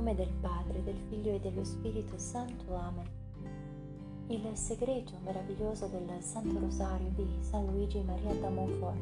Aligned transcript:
nome 0.00 0.14
del 0.14 0.32
Padre, 0.40 0.82
del 0.82 0.96
Figlio 1.10 1.34
e 1.34 1.40
dello 1.40 1.62
Spirito 1.62 2.16
Santo. 2.16 2.74
Amen. 2.74 3.06
Il 4.28 4.48
segreto 4.54 5.12
meraviglioso 5.22 5.88
del 5.88 6.22
Santo 6.22 6.58
Rosario 6.58 7.10
di 7.14 7.26
San 7.40 7.66
Luigi 7.66 8.00
Maria 8.00 8.32
da 8.32 8.48
Montfort. 8.48 8.98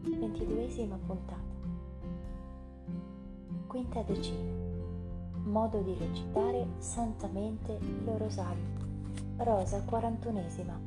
Ventiduesima 0.00 0.98
puntata. 1.06 1.42
Quinta 3.66 4.00
decina. 4.00 4.50
Modo 5.42 5.82
di 5.82 5.94
recitare 5.98 6.68
santamente 6.78 7.78
il 7.82 8.08
Rosario. 8.16 8.64
Rosa 9.36 9.82
quarantunesima. 9.82 10.80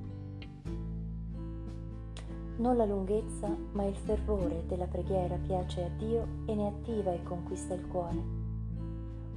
Non 2.55 2.75
la 2.75 2.85
lunghezza, 2.85 3.55
ma 3.73 3.83
il 3.83 3.95
fervore 3.95 4.63
della 4.65 4.87
preghiera 4.87 5.35
piace 5.35 5.83
a 5.83 5.89
Dio 5.89 6.25
e 6.47 6.55
ne 6.55 6.69
attiva 6.69 7.13
e 7.13 7.21
conquista 7.21 7.75
il 7.75 7.85
cuore. 7.85 8.36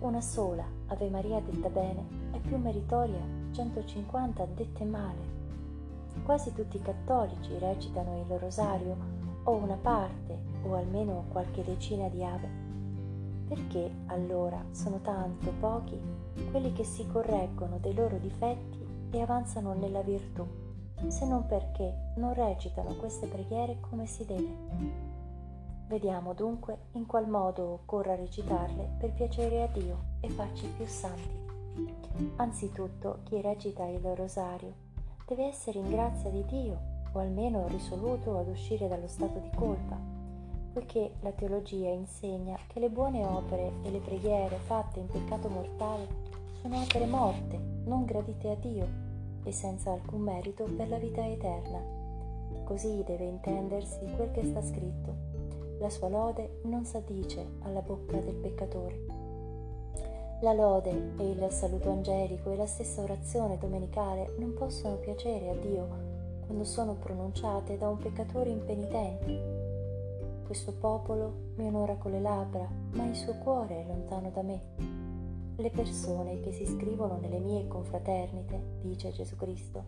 Una 0.00 0.22
sola 0.22 0.64
Ave 0.86 1.10
Maria 1.10 1.40
detta 1.40 1.68
bene 1.68 2.30
è 2.30 2.38
più 2.38 2.56
meritoria 2.56 3.20
150 3.50 4.46
dette 4.54 4.84
male. 4.84 5.38
Quasi 6.24 6.54
tutti 6.54 6.78
i 6.78 6.82
cattolici 6.82 7.58
recitano 7.58 8.18
il 8.18 8.38
rosario 8.38 8.96
o 9.44 9.56
una 9.56 9.76
parte 9.76 10.38
o 10.66 10.74
almeno 10.74 11.26
qualche 11.28 11.62
decina 11.62 12.08
di 12.08 12.24
ave. 12.24 12.48
Perché 13.46 13.90
allora 14.06 14.64
sono 14.70 15.00
tanto 15.02 15.52
pochi 15.60 16.00
quelli 16.50 16.72
che 16.72 16.84
si 16.84 17.06
correggono 17.06 17.76
dei 17.78 17.92
loro 17.92 18.16
difetti 18.16 18.82
e 19.10 19.20
avanzano 19.20 19.74
nella 19.74 20.00
virtù? 20.00 20.46
se 21.08 21.26
non 21.26 21.46
perché 21.46 22.12
non 22.16 22.34
recitano 22.34 22.94
queste 22.94 23.26
preghiere 23.26 23.78
come 23.80 24.06
si 24.06 24.24
deve. 24.26 25.09
Vediamo 25.90 26.34
dunque 26.34 26.82
in 26.92 27.04
qual 27.04 27.28
modo 27.28 27.64
occorra 27.64 28.14
recitarle 28.14 28.90
per 28.96 29.12
piacere 29.12 29.62
a 29.62 29.66
Dio 29.66 30.18
e 30.20 30.28
farci 30.28 30.68
più 30.76 30.86
santi. 30.86 31.36
Anzitutto 32.36 33.18
chi 33.24 33.40
recita 33.40 33.84
il 33.86 33.98
rosario 34.14 34.72
deve 35.26 35.46
essere 35.46 35.80
in 35.80 35.90
grazia 35.90 36.30
di 36.30 36.44
Dio 36.44 36.78
o 37.10 37.18
almeno 37.18 37.66
risoluto 37.66 38.38
ad 38.38 38.46
uscire 38.46 38.86
dallo 38.86 39.08
stato 39.08 39.40
di 39.40 39.50
colpa, 39.56 39.98
poiché 40.72 41.14
la 41.22 41.32
teologia 41.32 41.88
insegna 41.88 42.56
che 42.68 42.78
le 42.78 42.88
buone 42.88 43.24
opere 43.24 43.72
e 43.82 43.90
le 43.90 43.98
preghiere 43.98 44.58
fatte 44.58 45.00
in 45.00 45.08
peccato 45.08 45.48
mortale 45.48 46.06
sono 46.60 46.80
opere 46.82 47.06
morte, 47.06 47.58
non 47.86 48.04
gradite 48.04 48.48
a 48.48 48.54
Dio 48.54 48.86
e 49.42 49.50
senza 49.50 49.90
alcun 49.90 50.20
merito 50.20 50.62
per 50.66 50.88
la 50.88 50.98
vita 50.98 51.26
eterna. 51.26 51.82
Così 52.62 53.02
deve 53.04 53.24
intendersi 53.24 53.98
quel 54.14 54.30
che 54.30 54.44
sta 54.44 54.62
scritto. 54.62 55.29
La 55.80 55.88
sua 55.88 56.10
lode 56.10 56.60
non 56.64 56.84
s'addice 56.84 57.52
alla 57.60 57.80
bocca 57.80 58.18
del 58.18 58.34
peccatore. 58.34 59.00
La 60.42 60.52
lode 60.52 61.14
e 61.16 61.30
il 61.30 61.46
saluto 61.50 61.90
angelico 61.90 62.50
e 62.50 62.56
la 62.56 62.66
stessa 62.66 63.00
orazione 63.00 63.56
domenicale 63.56 64.34
non 64.36 64.52
possono 64.52 64.96
piacere 64.96 65.48
a 65.48 65.54
Dio 65.54 65.88
quando 66.44 66.64
sono 66.64 66.96
pronunciate 66.96 67.78
da 67.78 67.88
un 67.88 67.96
peccatore 67.96 68.50
impenitente. 68.50 70.42
Questo 70.44 70.74
popolo 70.74 71.52
mi 71.54 71.66
onora 71.66 71.94
con 71.94 72.10
le 72.10 72.20
labbra, 72.20 72.68
ma 72.90 73.06
il 73.06 73.14
suo 73.14 73.32
cuore 73.36 73.80
è 73.80 73.86
lontano 73.86 74.28
da 74.28 74.42
me. 74.42 74.60
Le 75.56 75.70
persone 75.70 76.40
che 76.40 76.52
si 76.52 76.64
iscrivono 76.64 77.16
nelle 77.18 77.38
mie 77.38 77.66
confraternite, 77.66 78.80
dice 78.82 79.12
Gesù 79.12 79.34
Cristo, 79.36 79.82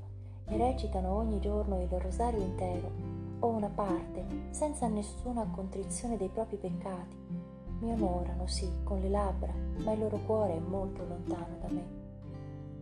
e 0.47 0.57
recitano 0.57 1.15
ogni 1.15 1.39
giorno 1.39 1.83
il 1.83 1.89
rosario 1.89 2.41
intero 2.41 3.12
o 3.43 3.49
una 3.49 3.69
parte, 3.69 4.25
senza 4.51 4.87
nessuna 4.87 5.45
contrizione 5.51 6.17
dei 6.17 6.29
propri 6.29 6.57
peccati, 6.57 7.17
mi 7.81 7.91
onorano 7.91 8.47
sì 8.47 8.71
con 8.85 9.01
le 9.01 9.09
labbra, 9.09 9.53
ma 9.83 9.93
il 9.93 9.99
loro 9.99 10.19
cuore 10.25 10.57
è 10.57 10.61
molto 10.61 11.05
lontano 11.05 11.57
da 11.61 11.69
me. 11.69 12.01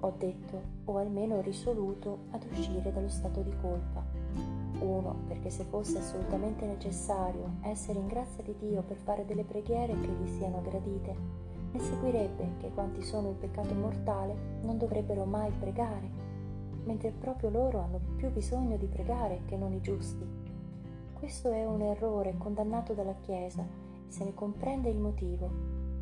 Ho 0.00 0.12
detto, 0.18 0.60
o 0.84 0.98
almeno 0.98 1.40
risoluto, 1.40 2.24
ad 2.30 2.44
uscire 2.50 2.92
dallo 2.92 3.08
stato 3.08 3.40
di 3.40 3.52
colpa. 3.62 4.04
Uno, 4.80 5.14
perché 5.28 5.48
se 5.48 5.64
fosse 5.64 5.98
assolutamente 5.98 6.66
necessario 6.66 7.56
essere 7.62 7.98
in 7.98 8.06
grazia 8.06 8.42
di 8.42 8.54
Dio 8.58 8.82
per 8.82 8.96
fare 8.96 9.24
delle 9.24 9.44
preghiere 9.44 9.98
che 9.98 10.08
gli 10.08 10.28
siano 10.36 10.60
gradite, 10.60 11.16
ne 11.72 11.80
seguirebbe 11.80 12.56
che 12.58 12.70
quanti 12.74 13.02
sono 13.02 13.28
in 13.28 13.38
peccato 13.38 13.72
mortale 13.74 14.58
non 14.62 14.76
dovrebbero 14.76 15.24
mai 15.24 15.50
pregare, 15.58 16.10
mentre 16.84 17.12
proprio 17.12 17.48
loro 17.48 17.80
hanno 17.80 18.00
più 18.16 18.30
bisogno 18.30 18.76
di 18.76 18.86
pregare 18.86 19.42
che 19.46 19.56
non 19.56 19.72
i 19.72 19.80
giusti. 19.80 20.49
Questo 21.20 21.52
è 21.52 21.66
un 21.66 21.82
errore 21.82 22.34
condannato 22.38 22.94
dalla 22.94 23.14
Chiesa 23.20 23.60
e 23.60 24.10
se 24.10 24.24
ne 24.24 24.32
comprende 24.32 24.88
il 24.88 24.96
motivo. 24.96 25.50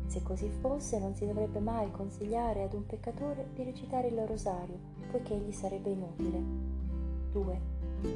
Se 0.05 0.23
così 0.23 0.47
fosse 0.47 0.97
non 0.97 1.13
si 1.13 1.27
dovrebbe 1.27 1.59
mai 1.59 1.91
consigliare 1.91 2.63
ad 2.63 2.71
un 2.71 2.85
peccatore 2.85 3.49
di 3.53 3.65
recitare 3.65 4.07
il 4.07 4.25
rosario, 4.25 4.79
poiché 5.11 5.35
gli 5.35 5.51
sarebbe 5.51 5.89
inutile. 5.89 6.41
2. 7.33 7.59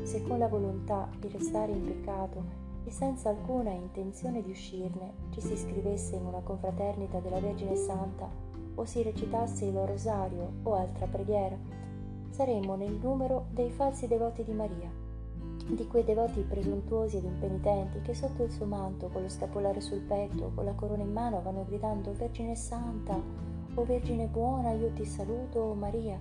Se 0.03 0.23
con 0.23 0.37
la 0.37 0.47
volontà 0.47 1.09
di 1.19 1.27
restare 1.27 1.73
in 1.73 1.83
peccato 1.83 2.41
e 2.85 2.89
senza 2.89 3.27
alcuna 3.27 3.71
intenzione 3.71 4.41
di 4.41 4.51
uscirne 4.51 5.11
ci 5.31 5.41
si 5.41 5.51
iscrivesse 5.51 6.15
in 6.15 6.25
una 6.25 6.39
confraternita 6.39 7.19
della 7.19 7.41
Vergine 7.41 7.75
Santa 7.75 8.29
o 8.75 8.85
si 8.85 9.03
recitasse 9.03 9.65
il 9.65 9.77
rosario 9.77 10.53
o 10.63 10.75
altra 10.75 11.05
preghiera, 11.05 11.57
saremmo 12.29 12.75
nel 12.75 12.93
numero 12.93 13.47
dei 13.49 13.71
falsi 13.71 14.07
devoti 14.07 14.45
di 14.45 14.53
Maria, 14.53 15.02
di 15.67 15.87
quei 15.87 16.03
devoti 16.03 16.41
presuntuosi 16.41 17.17
ed 17.17 17.23
impenitenti 17.23 18.01
che 18.01 18.13
sotto 18.13 18.43
il 18.43 18.51
suo 18.51 18.65
manto, 18.65 19.07
con 19.07 19.21
lo 19.21 19.29
scapolare 19.29 19.79
sul 19.81 20.01
petto, 20.01 20.51
con 20.53 20.65
la 20.65 20.73
corona 20.73 21.03
in 21.03 21.11
mano, 21.11 21.41
vanno 21.41 21.65
gridando 21.65 22.13
Vergine 22.13 22.55
Santa 22.55 23.19
o 23.75 23.83
Vergine 23.85 24.27
buona, 24.27 24.71
io 24.71 24.91
ti 24.91 25.05
saluto, 25.05 25.59
o 25.59 25.73
Maria, 25.73 26.19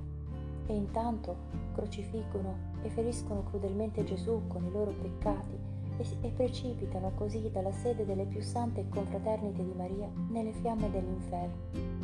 e 0.67 0.75
intanto 0.75 1.37
crocifiggono 1.75 2.71
e 2.83 2.89
feriscono 2.91 3.43
crudelmente 3.45 4.05
Gesù 4.05 4.43
con 4.47 4.65
i 4.65 4.71
loro 4.71 4.93
peccati 4.93 5.59
e, 5.99 6.07
e 6.21 6.31
precipitano 6.31 7.13
così 7.15 7.51
dalla 7.51 7.73
sede 7.73 8.05
delle 8.05 8.25
più 8.25 8.41
sante 8.41 8.89
confraternite 8.89 9.65
di 9.65 9.73
Maria 9.77 10.09
nelle 10.29 10.53
fiamme 10.53 10.91
dell'inferno. 10.91 12.01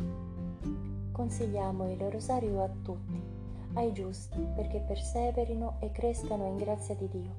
Consigliamo 1.11 1.91
il 1.91 1.99
rosario 2.09 2.63
a 2.63 2.69
tutti, 2.81 3.21
ai 3.73 3.91
giusti 3.93 4.39
perché 4.55 4.79
perseverino 4.79 5.77
e 5.79 5.91
crescano 5.91 6.47
in 6.47 6.57
grazia 6.57 6.95
di 6.95 7.07
Dio, 7.07 7.35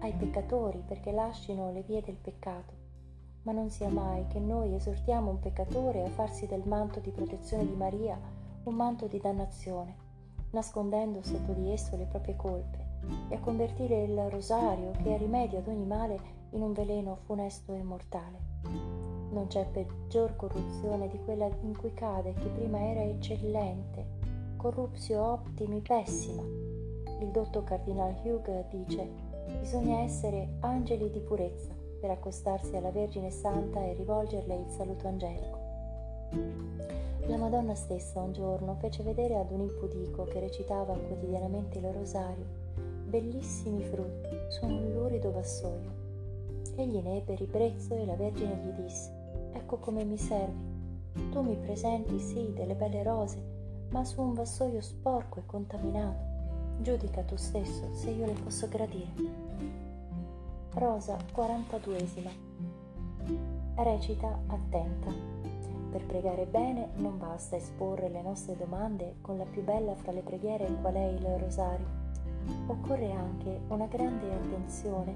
ai 0.00 0.12
peccatori 0.12 0.82
perché 0.86 1.12
lasciano 1.12 1.70
le 1.72 1.82
vie 1.82 2.02
del 2.02 2.16
peccato. 2.16 2.84
Ma 3.42 3.52
non 3.52 3.70
sia 3.70 3.88
mai 3.88 4.26
che 4.26 4.40
noi 4.40 4.74
esortiamo 4.74 5.30
un 5.30 5.38
peccatore 5.38 6.04
a 6.04 6.10
farsi 6.10 6.46
del 6.46 6.62
manto 6.64 7.00
di 7.00 7.10
protezione 7.10 7.66
di 7.66 7.74
Maria 7.74 8.18
un 8.64 8.74
manto 8.74 9.06
di 9.06 9.20
dannazione, 9.20 9.94
nascondendo 10.50 11.22
sotto 11.22 11.52
di 11.52 11.70
esso 11.70 11.96
le 11.96 12.06
proprie 12.06 12.34
colpe 12.34 12.84
e 13.28 13.36
a 13.36 13.40
convertire 13.40 14.02
il 14.02 14.28
rosario 14.30 14.90
che 15.02 15.14
è 15.14 15.18
rimedio 15.18 15.58
ad 15.58 15.68
ogni 15.68 15.86
male 15.86 16.18
in 16.50 16.62
un 16.62 16.72
veleno 16.72 17.18
funesto 17.24 17.74
e 17.74 17.82
mortale. 17.82 18.38
Non 19.30 19.46
c'è 19.48 19.66
peggior 19.66 20.34
corruzione 20.34 21.08
di 21.08 21.18
quella 21.24 21.48
in 21.62 21.76
cui 21.76 21.92
cade 21.92 22.34
chi 22.34 22.48
prima 22.48 22.80
era 22.80 23.02
eccellente, 23.02 24.15
corrupzio 24.56 25.22
optimi 25.22 25.80
pessima. 25.80 26.42
Il 27.20 27.28
dotto 27.30 27.62
cardinal 27.62 28.14
Hugh 28.22 28.68
dice 28.68 29.08
bisogna 29.60 30.00
essere 30.00 30.56
angeli 30.60 31.10
di 31.10 31.20
purezza 31.20 31.72
per 32.00 32.10
accostarsi 32.10 32.74
alla 32.76 32.90
Vergine 32.90 33.30
Santa 33.30 33.80
e 33.84 33.94
rivolgerle 33.94 34.54
il 34.54 34.68
saluto 34.70 35.06
angelico. 35.06 35.58
La 37.26 37.36
Madonna 37.36 37.74
stessa 37.74 38.20
un 38.20 38.32
giorno 38.32 38.76
fece 38.80 39.02
vedere 39.02 39.36
ad 39.36 39.50
un 39.50 39.60
impudico 39.60 40.24
che 40.24 40.40
recitava 40.40 40.94
quotidianamente 40.94 41.78
il 41.78 41.92
rosario 41.92 42.64
bellissimi 43.06 43.84
frutti 43.84 44.36
su 44.48 44.64
un 44.64 44.92
lurido 44.92 45.30
vassoio. 45.30 46.04
Egli 46.74 46.98
ne 46.98 47.18
ebbe 47.18 47.36
ribrezzo 47.36 47.94
e 47.94 48.04
la 48.04 48.14
Vergine 48.14 48.56
gli 48.56 48.82
disse, 48.82 49.10
ecco 49.52 49.78
come 49.78 50.04
mi 50.04 50.18
servi. 50.18 50.74
Tu 51.30 51.40
mi 51.40 51.56
presenti 51.56 52.18
sì 52.18 52.52
delle 52.52 52.74
belle 52.74 53.02
rose, 53.02 53.55
ma 53.90 54.04
su 54.04 54.20
un 54.20 54.34
vassoio 54.34 54.80
sporco 54.80 55.40
e 55.40 55.46
contaminato. 55.46 56.34
Giudica 56.80 57.22
tu 57.22 57.36
stesso 57.36 57.92
se 57.94 58.10
io 58.10 58.26
le 58.26 58.32
posso 58.32 58.68
gradire. 58.68 59.12
Rosa 60.74 61.16
42esima. 61.34 62.30
Recita 63.76 64.38
attenta. 64.46 65.10
Per 65.90 66.04
pregare 66.04 66.46
bene 66.46 66.90
non 66.96 67.18
basta 67.18 67.56
esporre 67.56 68.08
le 68.08 68.22
nostre 68.22 68.56
domande 68.56 69.16
con 69.20 69.38
la 69.38 69.44
più 69.44 69.62
bella 69.62 69.94
fra 69.94 70.12
le 70.12 70.20
preghiere 70.20 70.66
qual 70.80 70.94
è 70.94 71.04
il 71.04 71.24
rosario 71.38 72.04
occorre 72.66 73.12
anche 73.12 73.60
una 73.68 73.86
grande 73.86 74.32
attenzione 74.32 75.14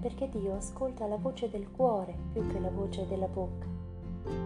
perché 0.00 0.28
Dio 0.28 0.56
ascolta 0.56 1.06
la 1.06 1.16
voce 1.16 1.48
del 1.48 1.70
cuore 1.70 2.14
più 2.32 2.46
che 2.48 2.58
la 2.58 2.70
voce 2.70 3.06
della 3.06 3.28
bocca. 3.28 3.66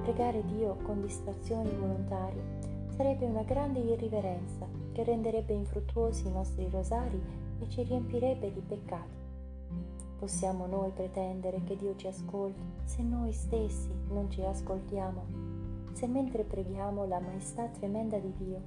Pregare 0.02 0.44
Dio 0.44 0.76
con 0.82 1.00
distrazioni 1.00 1.70
volontarie 1.74 2.74
sarebbe 2.96 3.26
una 3.26 3.42
grande 3.42 3.80
irriverenza 3.80 4.66
che 4.92 5.04
renderebbe 5.04 5.52
infruttuosi 5.52 6.26
i 6.26 6.32
nostri 6.32 6.68
rosari 6.70 7.20
e 7.60 7.68
ci 7.68 7.82
riempirebbe 7.82 8.52
di 8.52 8.60
peccati. 8.60 9.24
Possiamo 10.18 10.66
noi 10.66 10.90
pretendere 10.90 11.62
che 11.64 11.76
Dio 11.76 11.94
ci 11.96 12.06
ascolti 12.06 12.64
se 12.84 13.02
noi 13.02 13.32
stessi 13.32 13.90
non 14.08 14.30
ci 14.30 14.42
ascoltiamo? 14.42 15.46
se 15.96 16.06
mentre 16.06 16.44
preghiamo 16.44 17.06
la 17.06 17.18
maestà 17.20 17.68
tremenda 17.68 18.18
di 18.18 18.30
Dio, 18.36 18.60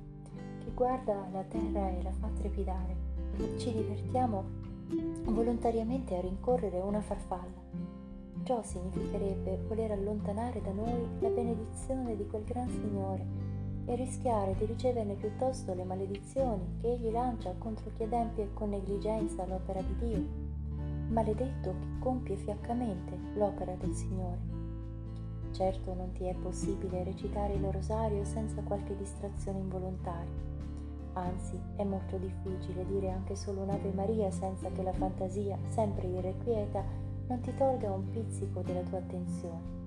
che 0.57 0.71
guarda 0.73 1.27
la 1.31 1.43
terra 1.43 1.91
e 1.91 2.01
la 2.01 2.11
fa 2.11 2.27
trepidare, 2.35 2.95
ci 3.57 3.71
divertiamo 3.71 4.43
volontariamente 5.25 6.17
a 6.17 6.21
rincorrere 6.21 6.79
una 6.79 7.01
farfalla. 7.01 7.67
Ciò 8.41 8.63
significherebbe 8.63 9.59
voler 9.67 9.91
allontanare 9.91 10.59
da 10.59 10.71
noi 10.71 11.07
la 11.19 11.29
benedizione 11.29 12.15
di 12.15 12.25
quel 12.25 12.43
gran 12.45 12.67
Signore 12.67 13.48
e 13.89 13.95
rischiare 13.95 14.53
di 14.55 14.65
riceverne 14.65 15.15
piuttosto 15.15 15.73
le 15.73 15.83
maledizioni 15.83 16.77
che 16.79 16.93
Egli 16.93 17.09
lancia 17.09 17.55
contro 17.57 17.89
chi 17.97 18.03
adempie 18.03 18.53
con 18.53 18.69
negligenza 18.69 19.47
l'opera 19.47 19.81
di 19.81 19.95
Dio. 19.95 20.25
Maledetto 21.09 21.73
chi 21.79 21.97
compie 21.97 22.35
fiaccamente 22.35 23.17
l'opera 23.33 23.73
del 23.73 23.91
Signore. 23.95 24.57
Certo 25.49 25.95
non 25.95 26.11
ti 26.11 26.25
è 26.25 26.35
possibile 26.35 27.03
recitare 27.03 27.55
il 27.55 27.65
rosario 27.71 28.23
senza 28.25 28.61
qualche 28.61 28.95
distrazione 28.95 29.57
involontaria. 29.57 30.47
Anzi, 31.13 31.59
è 31.75 31.83
molto 31.83 32.17
difficile 32.17 32.85
dire 32.85 33.09
anche 33.09 33.35
solo 33.35 33.61
un'Ave 33.61 33.91
Maria 33.91 34.29
senza 34.29 34.69
che 34.69 34.83
la 34.83 34.93
fantasia, 34.93 35.57
sempre 35.69 36.05
irrequieta, 36.05 36.83
non 37.27 37.41
ti 37.41 37.51
tolga 37.55 37.91
un 37.91 38.07
pizzico 38.11 38.61
della 38.61 38.83
tua 38.83 38.99
attenzione. 38.99 39.77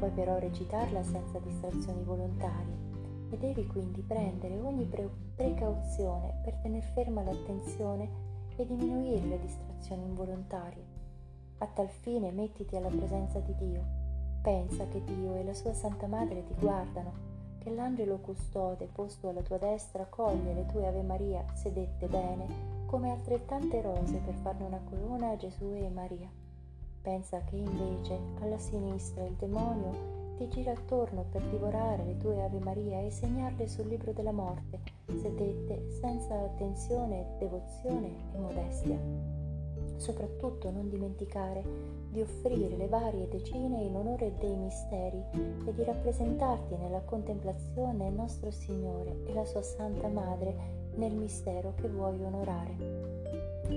Puoi 0.00 0.10
però 0.10 0.40
recitarla 0.40 1.04
senza 1.04 1.38
distrazioni 1.38 2.02
volontarie 2.02 2.91
e 3.32 3.38
devi 3.38 3.66
quindi 3.66 4.02
prendere 4.02 4.60
ogni 4.60 4.84
pre- 4.84 5.10
precauzione 5.34 6.40
per 6.44 6.54
tener 6.56 6.82
ferma 6.94 7.22
l'attenzione 7.22 8.08
e 8.56 8.66
diminuire 8.66 9.26
le 9.26 9.40
distrazioni 9.40 10.04
involontarie. 10.04 10.84
A 11.58 11.66
tal 11.66 11.88
fine 11.88 12.30
mettiti 12.30 12.76
alla 12.76 12.88
presenza 12.88 13.40
di 13.40 13.54
Dio 13.56 14.00
Pensa 14.42 14.88
che 14.88 15.00
Dio 15.04 15.36
e 15.36 15.44
la 15.44 15.54
sua 15.54 15.72
Santa 15.72 16.08
Madre 16.08 16.42
ti 16.42 16.54
guardano, 16.58 17.12
che 17.58 17.70
l'angelo 17.70 18.18
custode 18.18 18.88
posto 18.92 19.28
alla 19.28 19.40
tua 19.40 19.56
destra 19.56 20.04
coglie 20.06 20.52
le 20.52 20.66
tue 20.66 20.84
Ave 20.84 21.02
Maria 21.02 21.44
sedette 21.54 22.08
bene, 22.08 22.80
come 22.86 23.12
altrettante 23.12 23.80
rose 23.80 24.16
per 24.16 24.34
farne 24.34 24.64
una 24.64 24.80
corona 24.82 25.30
a 25.30 25.36
Gesù 25.36 25.72
e 25.76 25.88
Maria. 25.90 26.28
Pensa 27.02 27.40
che 27.44 27.54
invece 27.54 28.18
alla 28.40 28.58
sinistra 28.58 29.22
il 29.24 29.34
demonio 29.34 30.21
ti 30.36 30.48
gira 30.48 30.72
attorno 30.72 31.24
per 31.30 31.42
divorare 31.48 32.04
le 32.04 32.16
tue 32.16 32.42
Ave 32.42 32.58
Maria 32.58 33.00
e 33.00 33.10
segnarle 33.10 33.68
sul 33.68 33.88
libro 33.88 34.12
della 34.12 34.32
morte, 34.32 34.80
sedette 35.06 35.90
senza 36.00 36.34
attenzione, 36.34 37.36
devozione 37.38 38.14
e 38.32 38.38
modestia. 38.38 38.98
Soprattutto 39.96 40.70
non 40.70 40.88
dimenticare 40.88 41.62
di 42.10 42.20
offrire 42.20 42.76
le 42.76 42.88
varie 42.88 43.28
decine 43.28 43.82
in 43.82 43.94
onore 43.94 44.34
dei 44.38 44.56
misteri 44.56 45.22
e 45.64 45.72
di 45.72 45.84
rappresentarti 45.84 46.76
nella 46.76 47.00
contemplazione 47.02 48.10
nostro 48.10 48.50
Signore 48.50 49.22
e 49.26 49.32
la 49.32 49.44
sua 49.44 49.62
Santa 49.62 50.08
Madre 50.08 50.80
nel 50.96 51.14
mistero 51.14 51.74
che 51.76 51.88
vuoi 51.88 52.20
onorare. 52.22 52.76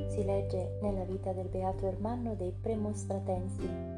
Si 0.07 0.23
legge 0.25 0.77
nella 0.81 1.03
vita 1.03 1.31
del 1.31 1.47
Beato 1.47 1.85
Ermanno 1.85 2.33
dei 2.35 2.51
Premostratensi 2.51 3.94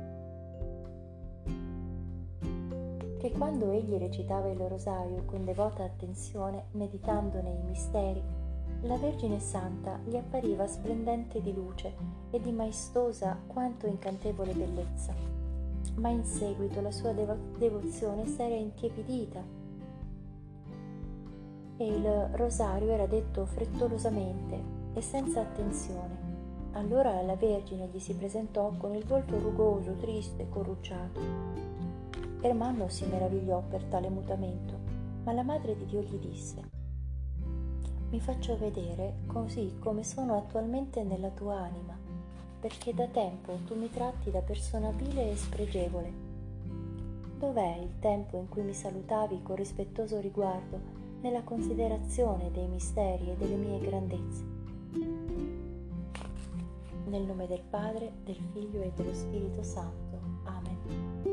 che 3.17 3.31
quando 3.31 3.71
egli 3.71 3.95
recitava 3.97 4.47
il 4.47 4.59
rosario 4.59 5.23
con 5.25 5.43
devota 5.43 5.83
attenzione, 5.83 6.65
meditandone 6.71 7.49
i 7.49 7.67
misteri, 7.67 8.23
la 8.81 8.97
Vergine 8.97 9.39
Santa 9.39 9.99
gli 10.05 10.15
appariva 10.15 10.67
splendente 10.67 11.41
di 11.41 11.53
luce 11.53 11.93
e 12.29 12.39
di 12.39 12.51
maestosa 12.51 13.37
quanto 13.47 13.87
incantevole 13.87 14.53
bellezza, 14.53 15.13
ma 15.95 16.09
in 16.09 16.23
seguito 16.23 16.79
la 16.81 16.91
sua 16.91 17.11
devo- 17.11 17.37
devozione 17.57 18.27
s'era 18.27 18.55
intiepidita 18.55 19.43
e 21.77 21.85
il 21.85 22.29
rosario 22.33 22.89
era 22.91 23.07
detto 23.07 23.45
frettolosamente 23.45 24.59
e 24.93 25.01
senza 25.01 25.41
attenzione. 25.41 26.25
Allora 26.73 27.21
la 27.21 27.35
Vergine 27.35 27.89
gli 27.91 27.99
si 27.99 28.13
presentò 28.13 28.71
con 28.77 28.93
il 28.93 29.05
volto 29.05 29.39
rugoso, 29.39 29.93
triste 29.93 30.43
e 30.43 30.49
corrucciato. 30.49 31.76
Ermanno 32.41 32.87
si 32.87 33.05
meravigliò 33.05 33.61
per 33.67 33.83
tale 33.85 34.09
mutamento, 34.09 34.77
ma 35.23 35.31
la 35.33 35.43
Madre 35.43 35.75
di 35.75 35.85
Dio 35.85 36.01
gli 36.01 36.17
disse 36.17 36.77
mi 38.09 38.21
faccio 38.21 38.57
vedere 38.57 39.17
così 39.25 39.75
come 39.79 40.01
sono 40.03 40.37
attualmente 40.37 41.03
nella 41.03 41.29
tua 41.29 41.57
anima, 41.57 41.97
perché 42.59 42.93
da 42.93 43.05
tempo 43.07 43.59
tu 43.65 43.75
mi 43.75 43.89
tratti 43.89 44.31
da 44.31 44.39
persona 44.39 44.91
vile 44.91 45.31
e 45.31 45.35
spregevole. 45.35 46.25
Dov'è 47.37 47.79
il 47.81 47.99
tempo 47.99 48.37
in 48.37 48.47
cui 48.47 48.61
mi 48.61 48.73
salutavi 48.73 49.41
con 49.43 49.57
rispettoso 49.57 50.21
riguardo 50.21 50.79
nella 51.19 51.43
considerazione 51.43 52.49
dei 52.51 52.67
misteri 52.67 53.29
e 53.29 53.35
delle 53.35 53.55
mie 53.55 53.79
grandezze? 53.79 54.43
Nel 57.07 57.23
nome 57.23 57.45
del 57.45 57.63
Padre, 57.69 58.13
del 58.23 58.39
Figlio 58.53 58.81
e 58.81 58.91
dello 58.95 59.13
Spirito 59.13 59.63
Santo. 59.63 60.17
Amen. 60.45 61.26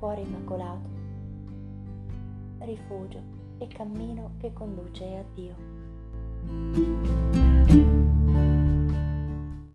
Cuore 0.00 0.22
immacolato, 0.22 0.88
rifugio 2.60 3.22
e 3.58 3.66
cammino 3.66 4.30
che 4.38 4.50
conduce 4.50 5.04
a 5.04 5.24
Dio. 5.34 7.39